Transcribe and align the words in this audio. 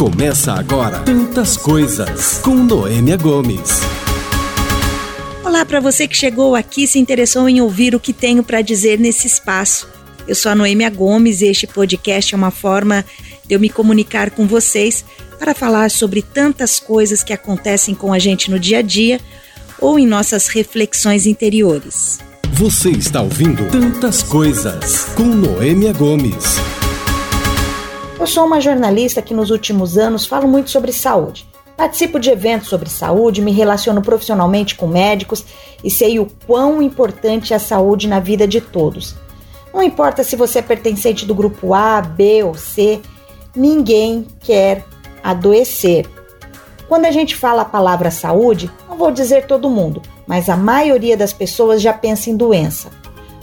Começa 0.00 0.54
agora 0.54 1.00
Tantas 1.00 1.58
Coisas 1.58 2.38
com 2.38 2.54
Noêmia 2.54 3.18
Gomes. 3.18 3.80
Olá 5.44 5.62
para 5.66 5.78
você 5.78 6.08
que 6.08 6.16
chegou 6.16 6.54
aqui 6.54 6.84
e 6.84 6.86
se 6.86 6.98
interessou 6.98 7.46
em 7.46 7.60
ouvir 7.60 7.94
o 7.94 8.00
que 8.00 8.14
tenho 8.14 8.42
para 8.42 8.62
dizer 8.62 8.98
nesse 8.98 9.26
espaço. 9.26 9.86
Eu 10.26 10.34
sou 10.34 10.52
a 10.52 10.54
Noêmia 10.54 10.88
Gomes 10.88 11.42
e 11.42 11.48
este 11.48 11.66
podcast 11.66 12.34
é 12.34 12.38
uma 12.38 12.50
forma 12.50 13.04
de 13.46 13.54
eu 13.54 13.60
me 13.60 13.68
comunicar 13.68 14.30
com 14.30 14.46
vocês 14.46 15.04
para 15.38 15.54
falar 15.54 15.90
sobre 15.90 16.22
tantas 16.22 16.80
coisas 16.80 17.22
que 17.22 17.34
acontecem 17.34 17.94
com 17.94 18.10
a 18.10 18.18
gente 18.18 18.50
no 18.50 18.58
dia 18.58 18.78
a 18.78 18.82
dia 18.82 19.20
ou 19.78 19.98
em 19.98 20.06
nossas 20.06 20.48
reflexões 20.48 21.26
interiores. 21.26 22.20
Você 22.52 22.88
está 22.88 23.20
ouvindo 23.20 23.70
Tantas 23.70 24.22
Coisas 24.22 25.10
com 25.14 25.24
Noêmia 25.24 25.92
Gomes. 25.92 26.58
Eu 28.20 28.26
sou 28.26 28.44
uma 28.44 28.60
jornalista 28.60 29.22
que 29.22 29.32
nos 29.32 29.50
últimos 29.50 29.96
anos 29.96 30.26
falo 30.26 30.46
muito 30.46 30.68
sobre 30.68 30.92
saúde. 30.92 31.48
Participo 31.74 32.20
de 32.20 32.28
eventos 32.28 32.68
sobre 32.68 32.90
saúde, 32.90 33.40
me 33.40 33.50
relaciono 33.50 34.02
profissionalmente 34.02 34.74
com 34.74 34.86
médicos 34.86 35.42
e 35.82 35.90
sei 35.90 36.18
o 36.18 36.28
quão 36.46 36.82
importante 36.82 37.54
é 37.54 37.56
a 37.56 37.58
saúde 37.58 38.06
na 38.06 38.20
vida 38.20 38.46
de 38.46 38.60
todos. 38.60 39.16
Não 39.72 39.82
importa 39.82 40.22
se 40.22 40.36
você 40.36 40.58
é 40.58 40.62
pertencente 40.62 41.24
do 41.24 41.34
grupo 41.34 41.72
A, 41.72 42.02
B 42.02 42.42
ou 42.44 42.54
C, 42.54 43.00
ninguém 43.56 44.26
quer 44.40 44.84
adoecer. 45.24 46.06
Quando 46.90 47.06
a 47.06 47.10
gente 47.10 47.34
fala 47.34 47.62
a 47.62 47.64
palavra 47.64 48.10
saúde, 48.10 48.70
não 48.86 48.98
vou 48.98 49.10
dizer 49.10 49.46
todo 49.46 49.70
mundo, 49.70 50.02
mas 50.26 50.50
a 50.50 50.58
maioria 50.58 51.16
das 51.16 51.32
pessoas 51.32 51.80
já 51.80 51.94
pensa 51.94 52.28
em 52.28 52.36
doença. 52.36 52.99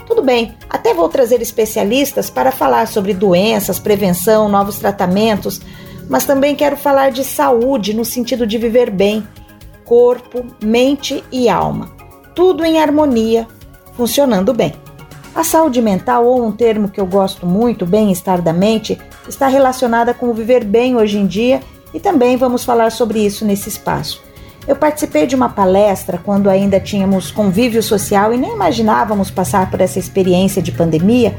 Tudo 0.07 0.21
bem, 0.21 0.55
até 0.69 0.93
vou 0.93 1.09
trazer 1.09 1.41
especialistas 1.41 2.29
para 2.29 2.51
falar 2.51 2.87
sobre 2.87 3.13
doenças, 3.13 3.77
prevenção, 3.77 4.47
novos 4.47 4.79
tratamentos, 4.79 5.59
mas 6.09 6.23
também 6.23 6.55
quero 6.55 6.77
falar 6.77 7.11
de 7.11 7.25
saúde 7.25 7.93
no 7.93 8.05
sentido 8.05 8.47
de 8.47 8.57
viver 8.57 8.89
bem, 8.89 9.27
corpo, 9.83 10.45
mente 10.63 11.23
e 11.29 11.49
alma, 11.49 11.91
tudo 12.33 12.63
em 12.63 12.79
harmonia, 12.79 13.45
funcionando 13.95 14.53
bem. 14.53 14.73
A 15.35 15.43
saúde 15.43 15.81
mental, 15.81 16.25
ou 16.25 16.43
um 16.43 16.51
termo 16.51 16.89
que 16.89 16.99
eu 16.99 17.05
gosto 17.05 17.45
muito, 17.45 17.85
bem-estar 17.85 18.41
da 18.41 18.53
mente, 18.53 18.97
está 19.27 19.47
relacionada 19.47 20.13
com 20.13 20.29
o 20.29 20.33
viver 20.33 20.63
bem 20.63 20.95
hoje 20.95 21.17
em 21.17 21.27
dia 21.27 21.61
e 21.93 21.99
também 21.99 22.37
vamos 22.37 22.63
falar 22.63 22.91
sobre 22.91 23.19
isso 23.19 23.45
nesse 23.45 23.69
espaço. 23.69 24.26
Eu 24.67 24.75
participei 24.75 25.25
de 25.25 25.35
uma 25.35 25.47
palestra 25.47 26.17
quando 26.17 26.49
ainda 26.49 26.79
tínhamos 26.79 27.31
convívio 27.31 27.81
social 27.81 28.33
e 28.33 28.37
nem 28.37 28.51
imaginávamos 28.51 29.31
passar 29.31 29.71
por 29.71 29.79
essa 29.79 29.97
experiência 29.97 30.61
de 30.61 30.73
pandemia, 30.73 31.37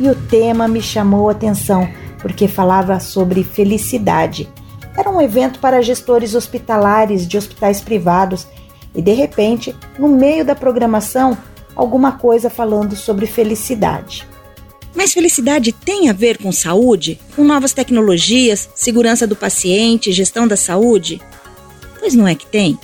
e 0.00 0.08
o 0.08 0.14
tema 0.14 0.66
me 0.66 0.80
chamou 0.80 1.28
a 1.28 1.32
atenção 1.32 1.86
porque 2.20 2.48
falava 2.48 2.98
sobre 2.98 3.44
felicidade. 3.44 4.48
Era 4.96 5.10
um 5.10 5.20
evento 5.20 5.58
para 5.58 5.82
gestores 5.82 6.34
hospitalares 6.34 7.26
de 7.26 7.36
hospitais 7.36 7.80
privados 7.80 8.46
e 8.94 9.02
de 9.02 9.12
repente, 9.12 9.74
no 9.98 10.08
meio 10.08 10.44
da 10.44 10.54
programação, 10.54 11.36
alguma 11.76 12.12
coisa 12.12 12.48
falando 12.48 12.96
sobre 12.96 13.26
felicidade. 13.26 14.26
Mas 14.94 15.12
felicidade 15.12 15.72
tem 15.72 16.08
a 16.08 16.12
ver 16.12 16.38
com 16.38 16.52
saúde? 16.52 17.18
Com 17.34 17.44
novas 17.44 17.72
tecnologias, 17.72 18.68
segurança 18.74 19.26
do 19.26 19.34
paciente, 19.34 20.12
gestão 20.12 20.46
da 20.46 20.56
saúde? 20.56 21.20
Pois 22.02 22.14
não 22.16 22.26
é 22.26 22.34
que 22.34 22.46
tem? 22.46 22.76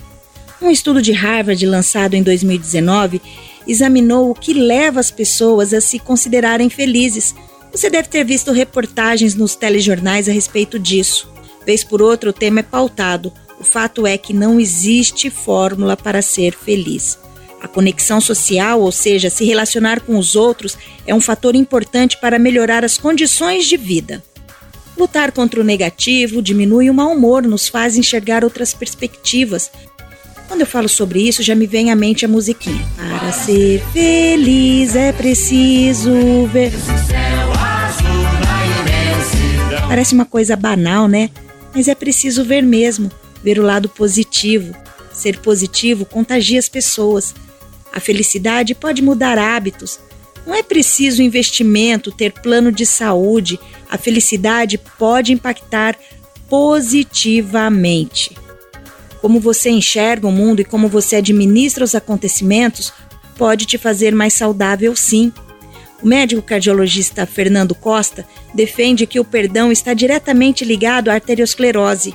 Um 0.63 0.71
estudo 0.71 1.03
de 1.03 1.11
Harvard 1.11 1.67
lançado 1.67 2.15
em 2.15 2.23
2019 2.23 3.21
examinou 3.67 4.31
o 4.31 4.35
que 4.35 4.55
leva 4.55 5.01
as 5.01 5.11
pessoas 5.11 5.75
a 5.75 5.81
se 5.81 5.99
considerarem 5.99 6.71
felizes. 6.71 7.35
Você 7.73 7.91
deve 7.91 8.07
ter 8.07 8.23
visto 8.23 8.53
reportagens 8.53 9.35
nos 9.35 9.57
telejornais 9.57 10.29
a 10.29 10.33
respeito 10.33 10.79
disso. 10.79 11.29
Vez 11.67 11.83
por 11.83 12.01
outra, 12.01 12.31
o 12.31 12.33
tema 12.33 12.61
é 12.61 12.63
pautado. 12.63 13.33
O 13.59 13.65
fato 13.65 14.07
é 14.07 14.17
que 14.17 14.33
não 14.33 14.61
existe 14.61 15.31
fórmula 15.31 15.97
para 15.97 16.23
ser 16.23 16.55
feliz. 16.55 17.19
A 17.61 17.67
conexão 17.67 18.21
social, 18.21 18.81
ou 18.81 18.93
seja, 18.93 19.31
se 19.31 19.45
relacionar 19.45 20.01
com 20.01 20.17
os 20.17 20.37
outros, 20.37 20.79
é 21.05 21.13
um 21.13 21.21
fator 21.21 21.57
importante 21.57 22.17
para 22.21 22.39
melhorar 22.39 22.85
as 22.85 22.97
condições 22.97 23.67
de 23.67 23.77
vida. 23.77 24.23
Lutar 24.99 25.31
contra 25.31 25.61
o 25.61 25.65
negativo 25.65 26.43
diminui 26.43 26.91
o 26.91 26.95
mau 26.95 27.13
humor, 27.13 27.45
nos 27.45 27.69
faz 27.69 27.97
enxergar 27.97 28.43
outras 28.43 28.75
perspectivas. 28.75 29.71
Quando 30.49 30.63
eu 30.63 30.67
falo 30.67 30.89
sobre 30.89 31.21
isso, 31.21 31.41
já 31.41 31.55
me 31.55 31.69
vem 31.69 31.93
à 31.93 31.95
mente 31.95 32.25
a 32.25 32.29
musiquinha. 32.29 32.85
Para 32.97 33.31
ser 33.31 33.81
feliz 33.93 34.97
é 34.97 35.13
preciso 35.13 36.47
ver. 36.53 36.73
Parece 39.87 40.15
uma 40.15 40.25
coisa 40.25 40.57
banal, 40.57 41.07
né? 41.07 41.31
Mas 41.73 41.87
é 41.87 41.95
preciso 41.95 42.43
ver 42.43 42.63
mesmo, 42.63 43.09
ver 43.41 43.61
o 43.61 43.63
lado 43.63 43.89
positivo. 43.89 44.75
Ser 45.13 45.39
positivo 45.39 46.05
contagia 46.05 46.59
as 46.59 46.69
pessoas. 46.69 47.37
A 47.93 48.01
felicidade 48.01 48.75
pode 48.75 49.01
mudar 49.01 49.39
hábitos, 49.39 50.01
não 50.49 50.55
é 50.55 50.63
preciso 50.63 51.23
investimento, 51.23 52.11
ter 52.11 52.33
plano 52.33 52.73
de 52.73 52.87
saúde. 52.87 53.61
A 53.87 53.99
felicidade 53.99 54.79
pode 54.79 55.31
impactar 55.31 55.95
positivamente. 56.49 58.35
Como 59.21 59.41
você 59.41 59.69
enxerga 59.69 60.27
o 60.27 60.33
mundo 60.33 60.61
e 60.61 60.65
como 60.65 60.89
você 60.89 61.17
administra 61.17 61.85
os 61.85 61.95
acontecimentos 61.95 62.95
pode 63.37 63.67
te 63.67 63.77
fazer 63.77 64.15
mais 64.15 64.33
saudável, 64.33 64.97
sim. 64.97 65.31
O 66.03 66.07
médico 66.09 66.41
cardiologista 66.41 67.27
Fernando 67.27 67.75
Costa 67.75 68.27
defende 68.55 69.07
que 69.07 69.21
o 69.21 69.27
perdão 69.27 69.71
está 69.71 69.93
diretamente 69.93 70.65
ligado 70.65 71.11
à 71.11 71.15
arteriosclerose. 71.15 72.15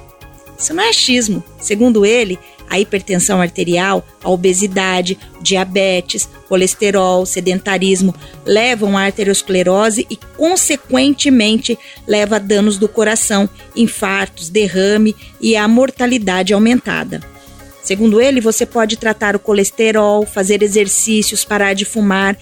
Isso 0.58 0.74
não 0.74 0.84
é 0.84 0.90
achismo. 0.90 1.44
Segundo 1.60 2.04
ele, 2.04 2.40
a 2.74 2.80
hipertensão 2.80 3.40
arterial, 3.40 4.04
a 4.24 4.32
obesidade, 4.32 5.20
diabetes, 5.40 6.28
colesterol, 6.50 7.24
sedentarismo 7.24 8.16
levam 8.44 8.98
à 8.98 9.04
arteriosclerose 9.04 10.08
e, 10.10 10.16
consequentemente, 10.16 11.78
leva 12.08 12.38
a 12.38 12.40
danos 12.40 12.80
do 12.80 12.90
coração, 12.90 13.48
infartos, 13.76 14.50
derrame 14.50 15.16
e 15.40 15.56
a 15.56 15.68
mortalidade 15.68 16.52
aumentada. 16.52 17.22
Segundo 17.84 18.20
ele, 18.20 18.42
você 18.42 18.66
pode 18.66 18.98
tratar 18.98 19.36
o 19.36 19.40
colesterol, 19.40 20.26
fazer 20.26 20.64
exercícios, 20.64 21.46
parar 21.46 21.76
de 21.76 21.86
fumar, 21.86 22.36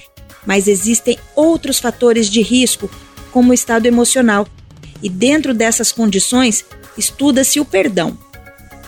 mas 0.46 0.66
existem 0.66 1.20
outros 1.36 1.78
fatores 1.78 2.30
de 2.30 2.42
risco, 2.42 2.90
como 3.34 3.52
o 3.52 3.54
estado 3.54 3.86
emocional. 3.86 4.48
E 5.04 5.10
dentro 5.10 5.54
dessas 5.54 5.92
condições, 5.92 6.64
estuda-se 6.98 7.60
o 7.60 7.66
perdão. 7.66 8.18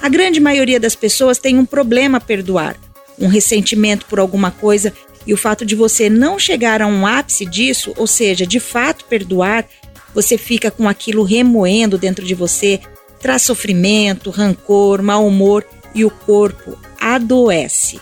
A 0.04 0.10
grande 0.10 0.42
maioria 0.42 0.82
das 0.82 0.96
pessoas 0.96 1.38
tem 1.38 1.58
um 1.58 1.66
problema 1.66 2.18
a 2.18 2.22
perdoar, 2.22 2.76
um 3.18 3.30
ressentimento 3.30 4.06
por 4.06 4.20
alguma 4.20 4.52
coisa, 4.52 4.92
e 5.26 5.34
o 5.34 5.38
fato 5.38 5.66
de 5.66 5.78
você 5.78 6.10
não 6.10 6.38
chegar 6.38 6.82
a 6.82 6.88
um 6.88 7.08
ápice 7.08 7.46
disso, 7.46 7.94
ou 7.96 8.06
seja, 8.06 8.46
de 8.46 8.60
fato 8.60 9.06
perdoar, 9.06 9.66
você 10.14 10.38
fica 10.38 10.70
com 10.70 10.90
aquilo 10.90 11.24
remoendo 11.24 11.98
dentro 11.98 12.26
de 12.26 12.36
você, 12.36 12.82
traz 13.18 13.44
sofrimento, 13.44 14.30
rancor, 14.30 15.02
mau 15.02 15.26
humor 15.26 15.66
e 15.96 16.04
o 16.04 16.12
corpo 16.12 16.78
adoece. 17.00 17.98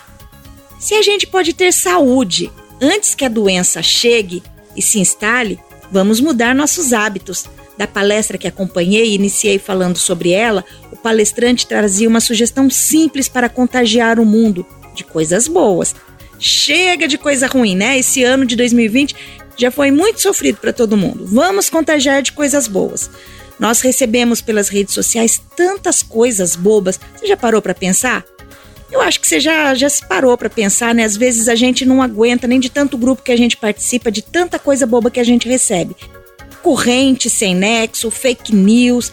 Se 0.80 0.94
a 0.94 1.02
gente 1.02 1.24
pode 1.24 1.52
ter 1.52 1.72
saúde 1.72 2.50
antes 2.80 3.14
que 3.14 3.24
a 3.24 3.28
doença 3.28 3.80
chegue 3.80 4.42
e 4.74 4.82
se 4.82 4.98
instale, 4.98 5.56
vamos 5.88 6.18
mudar 6.18 6.52
nossos 6.52 6.92
hábitos 6.92 7.44
da 7.78 7.86
palestra 7.86 8.36
que 8.36 8.48
acompanhei 8.48 9.10
e 9.10 9.14
iniciei 9.14 9.60
falando 9.60 9.98
sobre 9.98 10.30
ela, 10.30 10.64
palestrante 11.02 11.66
trazia 11.66 12.08
uma 12.08 12.20
sugestão 12.20 12.70
simples 12.70 13.28
para 13.28 13.48
contagiar 13.48 14.20
o 14.20 14.24
mundo 14.24 14.66
de 14.94 15.04
coisas 15.04 15.48
boas. 15.48 15.94
Chega 16.38 17.06
de 17.06 17.18
coisa 17.18 17.46
ruim, 17.46 17.76
né? 17.76 17.98
Esse 17.98 18.22
ano 18.22 18.46
de 18.46 18.56
2020 18.56 19.14
já 19.56 19.70
foi 19.70 19.90
muito 19.90 20.20
sofrido 20.20 20.58
para 20.58 20.72
todo 20.72 20.96
mundo. 20.96 21.26
Vamos 21.26 21.68
contagiar 21.68 22.22
de 22.22 22.32
coisas 22.32 22.66
boas. 22.66 23.10
Nós 23.58 23.80
recebemos 23.80 24.40
pelas 24.40 24.68
redes 24.68 24.94
sociais 24.94 25.40
tantas 25.56 26.02
coisas 26.02 26.56
bobas. 26.56 26.98
Você 27.16 27.26
já 27.26 27.36
parou 27.36 27.60
para 27.60 27.74
pensar? 27.74 28.24
Eu 28.90 29.00
acho 29.00 29.20
que 29.20 29.26
você 29.26 29.40
já, 29.40 29.74
já 29.74 29.88
se 29.88 30.06
parou 30.06 30.36
para 30.36 30.50
pensar, 30.50 30.94
né? 30.94 31.04
Às 31.04 31.16
vezes 31.16 31.48
a 31.48 31.54
gente 31.54 31.84
não 31.84 32.02
aguenta 32.02 32.46
nem 32.46 32.60
de 32.60 32.68
tanto 32.68 32.98
grupo 32.98 33.22
que 33.22 33.32
a 33.32 33.36
gente 33.36 33.56
participa, 33.56 34.10
de 34.10 34.20
tanta 34.20 34.58
coisa 34.58 34.86
boba 34.86 35.10
que 35.10 35.20
a 35.20 35.24
gente 35.24 35.48
recebe 35.48 35.96
corrente 36.62 37.28
sem 37.28 37.54
nexo, 37.54 38.10
fake 38.10 38.54
news. 38.54 39.12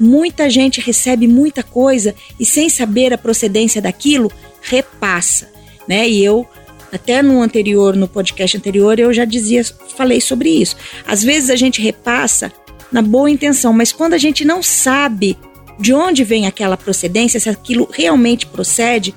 Muita 0.00 0.48
gente 0.48 0.80
recebe 0.80 1.28
muita 1.28 1.62
coisa 1.62 2.14
e 2.38 2.46
sem 2.46 2.70
saber 2.70 3.12
a 3.12 3.18
procedência 3.18 3.82
daquilo, 3.82 4.32
repassa, 4.62 5.52
né? 5.86 6.08
E 6.08 6.24
eu 6.24 6.48
até 6.90 7.22
no 7.22 7.40
anterior, 7.40 7.94
no 7.94 8.08
podcast 8.08 8.56
anterior, 8.56 8.98
eu 8.98 9.12
já 9.12 9.24
dizia, 9.24 9.62
falei 9.96 10.20
sobre 10.20 10.48
isso. 10.48 10.76
Às 11.06 11.22
vezes 11.22 11.50
a 11.50 11.56
gente 11.56 11.80
repassa 11.80 12.50
na 12.90 13.02
boa 13.02 13.30
intenção, 13.30 13.72
mas 13.72 13.92
quando 13.92 14.14
a 14.14 14.18
gente 14.18 14.44
não 14.44 14.62
sabe 14.62 15.38
de 15.78 15.94
onde 15.94 16.24
vem 16.24 16.46
aquela 16.46 16.76
procedência, 16.76 17.38
se 17.38 17.48
aquilo 17.48 17.88
realmente 17.92 18.46
procede, 18.46 19.14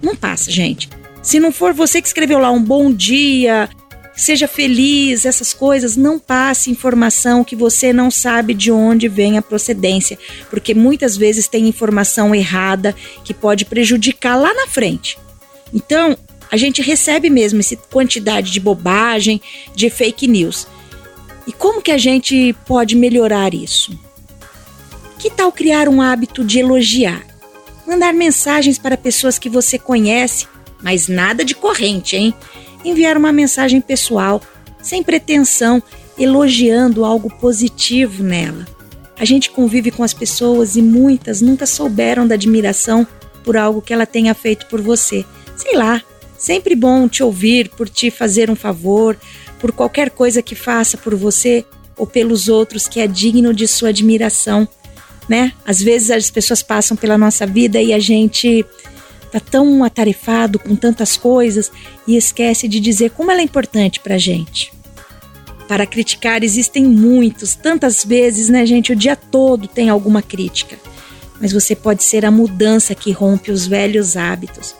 não 0.00 0.14
passa, 0.14 0.50
gente. 0.50 0.88
Se 1.22 1.40
não 1.40 1.50
for 1.50 1.72
você 1.72 2.00
que 2.00 2.06
escreveu 2.06 2.38
lá 2.38 2.50
um 2.50 2.62
bom 2.62 2.92
dia, 2.92 3.68
seja 4.16 4.48
feliz, 4.48 5.26
essas 5.26 5.52
coisas, 5.52 5.96
não 5.96 6.18
passe 6.18 6.70
informação 6.70 7.44
que 7.44 7.54
você 7.54 7.92
não 7.92 8.10
sabe 8.10 8.54
de 8.54 8.72
onde 8.72 9.08
vem 9.08 9.36
a 9.36 9.42
procedência, 9.42 10.18
porque 10.48 10.74
muitas 10.74 11.16
vezes 11.16 11.46
tem 11.46 11.68
informação 11.68 12.34
errada 12.34 12.94
que 13.22 13.34
pode 13.34 13.66
prejudicar 13.66 14.36
lá 14.36 14.52
na 14.54 14.66
frente. 14.66 15.18
Então, 15.72 16.16
a 16.50 16.56
gente 16.56 16.80
recebe 16.80 17.28
mesmo 17.28 17.60
essa 17.60 17.76
quantidade 17.76 18.50
de 18.50 18.60
bobagem, 18.60 19.40
de 19.74 19.90
fake 19.90 20.26
news. 20.26 20.66
E 21.46 21.52
como 21.52 21.82
que 21.82 21.90
a 21.90 21.98
gente 21.98 22.54
pode 22.66 22.96
melhorar 22.96 23.52
isso? 23.52 23.98
Que 25.18 25.30
tal 25.30 25.52
criar 25.52 25.88
um 25.88 26.00
hábito 26.00 26.44
de 26.44 26.58
elogiar? 26.58 27.24
Mandar 27.86 28.12
mensagens 28.12 28.78
para 28.78 28.96
pessoas 28.96 29.38
que 29.38 29.48
você 29.48 29.78
conhece, 29.78 30.46
mas 30.82 31.08
nada 31.08 31.44
de 31.44 31.54
corrente, 31.54 32.16
hein? 32.16 32.34
Enviar 32.86 33.16
uma 33.16 33.32
mensagem 33.32 33.80
pessoal, 33.80 34.40
sem 34.80 35.02
pretensão, 35.02 35.82
elogiando 36.16 37.04
algo 37.04 37.28
positivo 37.28 38.22
nela. 38.22 38.64
A 39.18 39.24
gente 39.24 39.50
convive 39.50 39.90
com 39.90 40.04
as 40.04 40.14
pessoas 40.14 40.76
e 40.76 40.82
muitas 40.82 41.40
nunca 41.40 41.66
souberam 41.66 42.28
da 42.28 42.36
admiração 42.36 43.04
por 43.42 43.56
algo 43.56 43.82
que 43.82 43.92
ela 43.92 44.06
tenha 44.06 44.32
feito 44.34 44.66
por 44.66 44.80
você. 44.80 45.24
Sei 45.56 45.76
lá, 45.76 46.00
sempre 46.38 46.76
bom 46.76 47.08
te 47.08 47.24
ouvir, 47.24 47.70
por 47.70 47.88
te 47.88 48.08
fazer 48.08 48.48
um 48.48 48.54
favor, 48.54 49.18
por 49.58 49.72
qualquer 49.72 50.10
coisa 50.10 50.40
que 50.40 50.54
faça 50.54 50.96
por 50.96 51.16
você 51.16 51.64
ou 51.96 52.06
pelos 52.06 52.46
outros 52.46 52.86
que 52.86 53.00
é 53.00 53.08
digno 53.08 53.52
de 53.52 53.66
sua 53.66 53.88
admiração, 53.88 54.68
né? 55.28 55.52
Às 55.66 55.82
vezes 55.82 56.12
as 56.12 56.30
pessoas 56.30 56.62
passam 56.62 56.96
pela 56.96 57.18
nossa 57.18 57.44
vida 57.44 57.82
e 57.82 57.92
a 57.92 57.98
gente 57.98 58.64
tá 59.30 59.40
tão 59.40 59.84
atarefado 59.84 60.58
com 60.58 60.74
tantas 60.74 61.16
coisas 61.16 61.70
e 62.06 62.16
esquece 62.16 62.68
de 62.68 62.80
dizer 62.80 63.10
como 63.10 63.30
ela 63.30 63.40
é 63.40 63.44
importante 63.44 64.00
pra 64.00 64.18
gente. 64.18 64.72
Para 65.68 65.86
criticar 65.86 66.44
existem 66.44 66.84
muitos, 66.84 67.54
tantas 67.54 68.04
vezes, 68.04 68.48
né, 68.48 68.64
gente? 68.64 68.92
O 68.92 68.96
dia 68.96 69.16
todo 69.16 69.66
tem 69.66 69.90
alguma 69.90 70.22
crítica. 70.22 70.76
Mas 71.40 71.52
você 71.52 71.74
pode 71.74 72.04
ser 72.04 72.24
a 72.24 72.30
mudança 72.30 72.94
que 72.94 73.10
rompe 73.10 73.50
os 73.50 73.66
velhos 73.66 74.16
hábitos. 74.16 74.74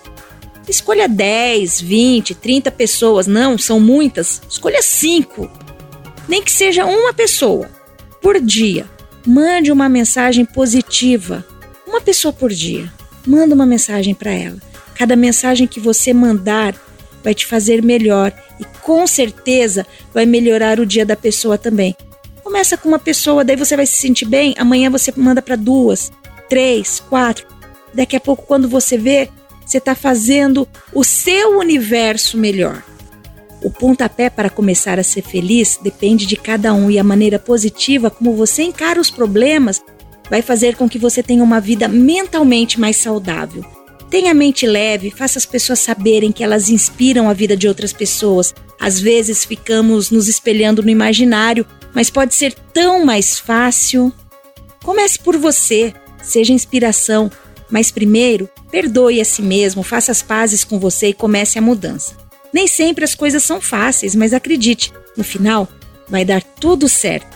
Escolha 0.68 1.08
10, 1.08 1.80
20, 1.80 2.34
30 2.34 2.70
pessoas. 2.70 3.26
Não, 3.26 3.58
são 3.58 3.78
muitas. 3.78 4.40
Escolha 4.48 4.80
5. 4.82 5.50
Nem 6.28 6.42
que 6.42 6.50
seja 6.50 6.84
uma 6.84 7.12
pessoa 7.12 7.70
por 8.22 8.40
dia. 8.40 8.86
Mande 9.26 9.70
uma 9.70 9.88
mensagem 9.88 10.44
positiva. 10.44 11.44
Uma 11.86 12.00
pessoa 12.00 12.32
por 12.32 12.52
dia. 12.52 12.92
Manda 13.26 13.54
uma 13.54 13.66
mensagem 13.66 14.14
para 14.14 14.30
ela. 14.30 14.56
Cada 14.94 15.16
mensagem 15.16 15.66
que 15.66 15.80
você 15.80 16.12
mandar 16.14 16.74
vai 17.22 17.34
te 17.34 17.44
fazer 17.44 17.82
melhor 17.82 18.32
e 18.60 18.64
com 18.82 19.06
certeza 19.06 19.86
vai 20.14 20.24
melhorar 20.24 20.78
o 20.78 20.86
dia 20.86 21.04
da 21.04 21.16
pessoa 21.16 21.58
também. 21.58 21.96
Começa 22.44 22.76
com 22.76 22.88
uma 22.88 22.98
pessoa, 22.98 23.44
daí 23.44 23.56
você 23.56 23.76
vai 23.76 23.84
se 23.84 23.96
sentir 23.96 24.24
bem. 24.24 24.54
Amanhã 24.56 24.88
você 24.88 25.12
manda 25.16 25.42
para 25.42 25.56
duas, 25.56 26.12
três, 26.48 27.00
quatro. 27.00 27.46
Daqui 27.92 28.14
a 28.14 28.20
pouco, 28.20 28.46
quando 28.46 28.68
você 28.68 28.96
vê, 28.96 29.28
você 29.64 29.78
está 29.78 29.94
fazendo 29.94 30.68
o 30.94 31.02
seu 31.02 31.58
universo 31.58 32.38
melhor. 32.38 32.82
O 33.60 33.70
pontapé 33.70 34.30
para 34.30 34.48
começar 34.48 34.98
a 35.00 35.02
ser 35.02 35.22
feliz 35.22 35.78
depende 35.82 36.26
de 36.26 36.36
cada 36.36 36.72
um 36.72 36.88
e 36.88 36.98
a 36.98 37.04
maneira 37.04 37.38
positiva 37.38 38.10
como 38.10 38.34
você 38.34 38.62
encara 38.62 39.00
os 39.00 39.10
problemas 39.10 39.82
vai 40.30 40.42
fazer 40.42 40.76
com 40.76 40.88
que 40.88 40.98
você 40.98 41.22
tenha 41.22 41.42
uma 41.42 41.60
vida 41.60 41.88
mentalmente 41.88 42.78
mais 42.80 42.96
saudável. 42.96 43.64
Tenha 44.10 44.30
a 44.30 44.34
mente 44.34 44.66
leve, 44.66 45.10
faça 45.10 45.38
as 45.38 45.46
pessoas 45.46 45.80
saberem 45.80 46.30
que 46.30 46.44
elas 46.44 46.68
inspiram 46.68 47.28
a 47.28 47.32
vida 47.32 47.56
de 47.56 47.66
outras 47.66 47.92
pessoas. 47.92 48.54
Às 48.80 49.00
vezes 49.00 49.44
ficamos 49.44 50.10
nos 50.10 50.28
espelhando 50.28 50.82
no 50.82 50.90
imaginário, 50.90 51.66
mas 51.94 52.10
pode 52.10 52.34
ser 52.34 52.54
tão 52.72 53.04
mais 53.04 53.38
fácil. 53.38 54.12
Comece 54.84 55.18
por 55.18 55.36
você, 55.36 55.92
seja 56.22 56.52
inspiração, 56.52 57.30
mas 57.70 57.90
primeiro, 57.90 58.48
perdoe 58.70 59.20
a 59.20 59.24
si 59.24 59.42
mesmo, 59.42 59.82
faça 59.82 60.12
as 60.12 60.22
pazes 60.22 60.62
com 60.62 60.78
você 60.78 61.08
e 61.08 61.14
comece 61.14 61.58
a 61.58 61.62
mudança. 61.62 62.16
Nem 62.52 62.68
sempre 62.68 63.04
as 63.04 63.14
coisas 63.14 63.42
são 63.42 63.60
fáceis, 63.60 64.14
mas 64.14 64.32
acredite, 64.32 64.92
no 65.16 65.24
final 65.24 65.68
vai 66.08 66.24
dar 66.24 66.42
tudo 66.42 66.88
certo. 66.88 67.35